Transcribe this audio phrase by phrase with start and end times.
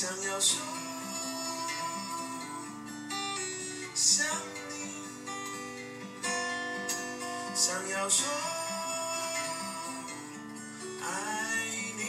[0.00, 0.60] 想要说
[3.96, 4.24] 想
[4.68, 4.72] 你，
[7.52, 8.24] 想要说
[11.02, 11.04] 爱
[11.96, 12.00] 你，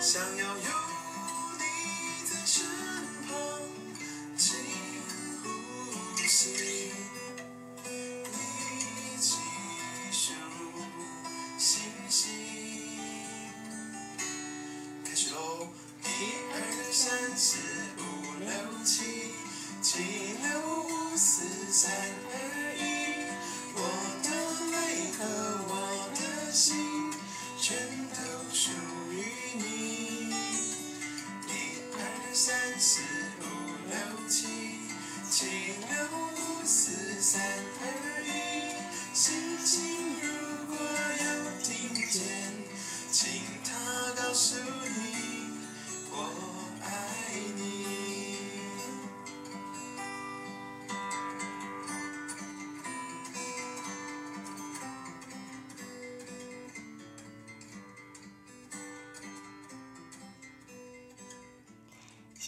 [0.00, 0.54] 想要
[17.00, 17.58] 三四
[17.96, 18.00] 五
[18.40, 18.50] 六
[18.84, 19.30] 七，
[19.80, 20.48] 七六
[20.82, 22.67] 五四三二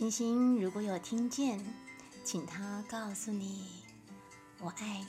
[0.00, 1.62] 星星如果有听见，
[2.24, 3.84] 请他告诉你，
[4.58, 5.06] 我爱你。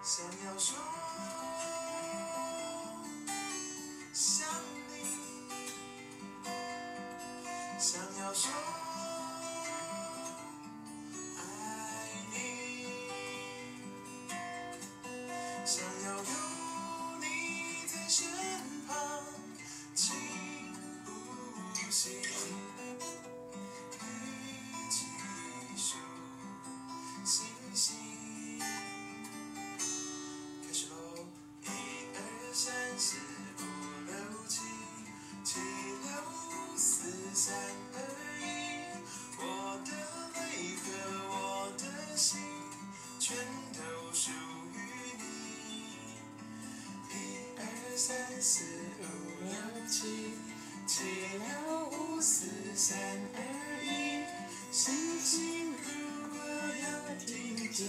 [0.00, 0.78] 想要说
[4.12, 4.46] 想
[4.86, 4.94] 你，
[7.76, 8.52] 想要说
[48.42, 48.64] 四
[49.00, 49.04] 五
[49.44, 49.52] 六
[49.86, 50.32] 七，
[50.86, 51.04] 七
[51.36, 52.98] 六五四三
[53.34, 53.38] 二
[53.84, 54.24] 一。
[54.72, 56.86] 星星如果有
[57.18, 57.86] 听见，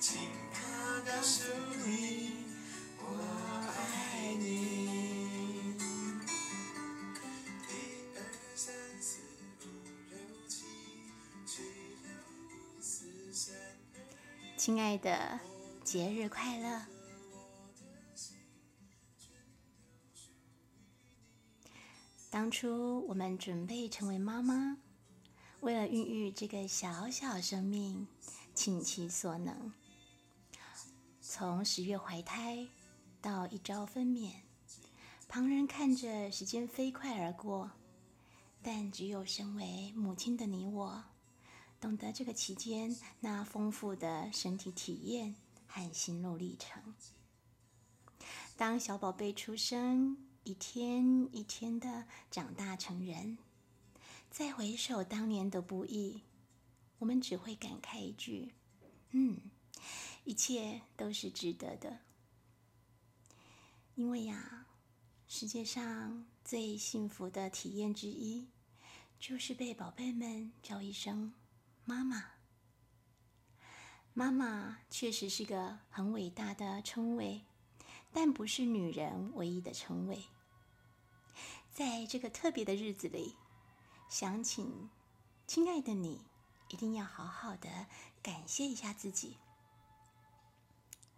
[0.00, 0.16] 请
[0.54, 1.42] 他告诉
[1.84, 2.46] 你，
[2.98, 3.04] 我
[3.76, 5.74] 爱你。
[7.68, 7.70] 一
[8.16, 8.18] 二
[8.56, 9.18] 三四
[9.60, 9.68] 五
[10.08, 10.16] 六
[10.48, 10.64] 七，
[11.44, 11.62] 七
[12.04, 14.56] 六五四三二。
[14.56, 15.38] 亲爱的，
[15.84, 16.97] 节日快乐！
[22.38, 24.76] 当初我们准备成为妈妈，
[25.58, 28.06] 为了孕育这个小小生命，
[28.54, 29.72] 倾其所能。
[31.20, 32.68] 从十月怀胎
[33.20, 34.34] 到一朝分娩，
[35.26, 37.72] 旁人看着时间飞快而过，
[38.62, 41.02] 但只有身为母亲的你我，
[41.80, 45.34] 懂得这个期间那丰富的身体体验
[45.66, 46.94] 和心路历程。
[48.56, 50.16] 当小宝贝出生，
[50.48, 53.36] 一天一天的长大成人，
[54.30, 56.22] 再回首当年的不易，
[57.00, 58.54] 我们只会感慨一句
[59.12, 59.38] ：“嗯，
[60.24, 61.98] 一切都是值得的。”
[63.94, 64.64] 因为呀，
[65.28, 68.48] 世界上最幸福的体验之一，
[69.20, 71.34] 就是被宝贝们叫一声
[71.84, 72.24] “妈妈”。
[74.16, 77.42] 妈妈确实是个很伟大的称谓，
[78.14, 80.24] 但不是女人唯一的称谓。
[81.78, 83.36] 在这个特别的日子里，
[84.10, 84.90] 想请
[85.46, 86.22] 亲爱的你，
[86.70, 87.86] 一定要好好的
[88.20, 89.36] 感谢一下自己，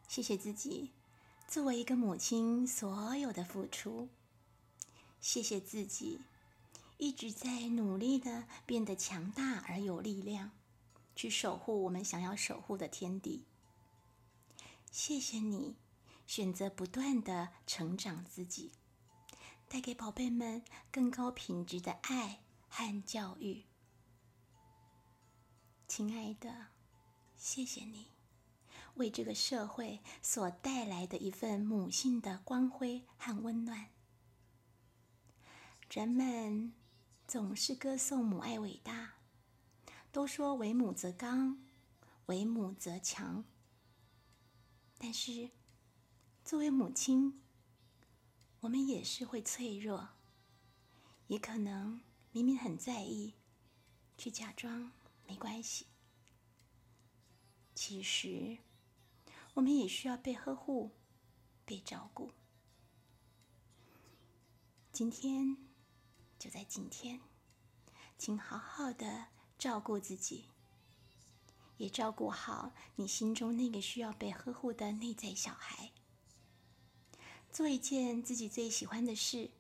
[0.07, 0.91] 谢谢自己
[1.49, 4.11] 作为一个母亲所有的付出，
[5.19, 6.21] 谢谢自己
[6.99, 10.51] 一直在努力的变得强大而有力量，
[11.17, 13.47] 去守护我们想要守护的天地。
[14.93, 15.77] 谢谢你
[16.27, 18.73] 选择不断的成长自己。
[19.71, 23.67] 带给宝贝们更高品质的爱和教育。
[25.87, 26.67] 亲爱的，
[27.37, 28.09] 谢谢你
[28.95, 33.91] 为这个社会所带来的一份母性的光辉和温暖。
[35.89, 36.73] 人们
[37.29, 39.19] 总是歌颂母爱伟大，
[40.11, 41.65] 都说为母则刚，
[42.27, 43.45] 为母则强。
[44.99, 45.51] 但是，
[46.45, 47.41] 作为母亲，
[48.61, 50.11] 我们也是会脆弱，
[51.29, 53.33] 也可能明明很在意，
[54.19, 54.93] 却假装
[55.27, 55.87] 没关系。
[57.75, 58.59] 其实，
[59.55, 60.91] 我们也需要被呵护、
[61.65, 62.33] 被照顾。
[64.93, 65.57] 今天，
[66.39, 67.21] 就在今天，
[68.19, 70.51] 请好好的照顾自己，
[71.79, 75.93] 也照顾好你心中那个需要被呵护的内在小孩。
[77.53, 79.51] 做一件自己最喜欢的事，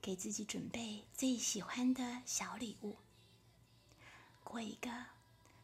[0.00, 2.96] 给自己准备最喜欢的小礼物，
[4.44, 4.90] 过一个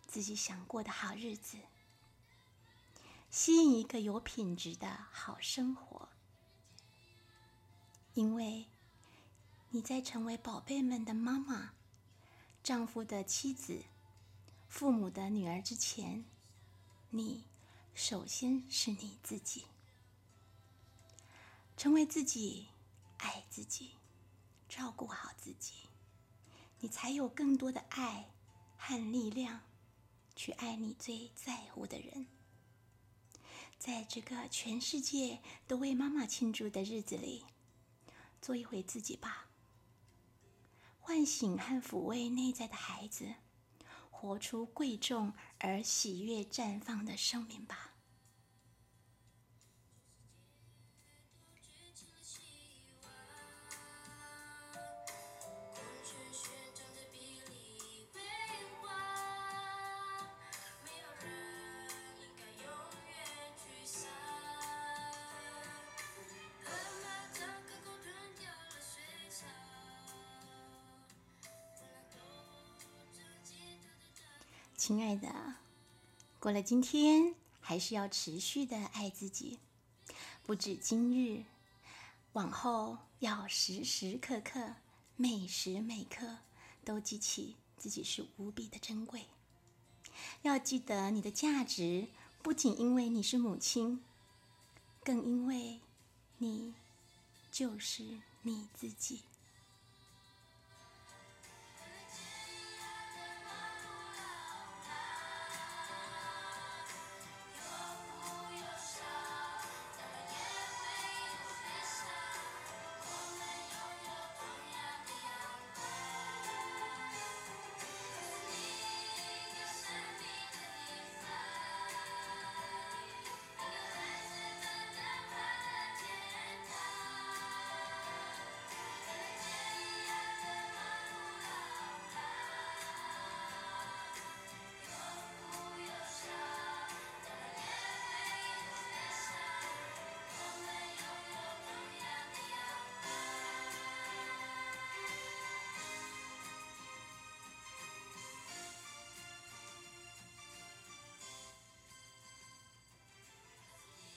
[0.06, 1.58] 自己想过的好日子。
[3.31, 6.08] 吸引一个有品质的好生活，
[8.14, 8.67] 因为
[9.70, 11.75] 你在成为宝贝们的妈妈、
[12.62, 13.82] 丈夫的妻子、
[14.69, 16.25] 父母的女儿之前，
[17.11, 17.44] 你
[17.94, 19.67] 首先是你自己。
[21.76, 22.69] 成为自己，
[23.19, 23.93] 爱自己，
[24.69, 25.75] 照顾好自己，
[26.81, 28.31] 你才有更多的爱
[28.76, 29.61] 和力量
[30.37, 32.26] 去爱你最在乎的人。
[33.79, 37.44] 在这个全世界都为妈妈庆祝的日子里，
[38.41, 39.49] 做一回自己吧，
[41.00, 43.35] 唤醒和抚慰内在的孩子，
[44.11, 47.94] 活出贵重而喜悦绽放的生命吧。
[74.87, 75.55] 亲爱的，
[76.39, 79.59] 过了今天，还是要持续的爱自己，
[80.43, 81.47] 不止今日，
[82.35, 84.75] 往后要时时刻刻、
[85.17, 86.37] 每时每刻
[86.85, 89.25] 都记起自己是无比的珍贵。
[90.43, 92.09] 要记得你的价值，
[92.43, 94.05] 不仅因为你是母亲，
[95.03, 95.81] 更因为
[96.37, 96.75] 你
[97.51, 99.23] 就是你自己。